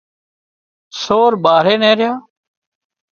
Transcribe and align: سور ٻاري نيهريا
سور 1.01 1.31
ٻاري 1.43 1.75
نيهريا 1.81 2.11